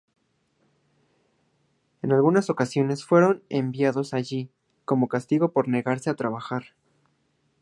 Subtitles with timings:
[2.01, 4.49] En algunas ocasiones fueron enviados allí
[4.83, 6.69] como castigo por negarse a trabajar.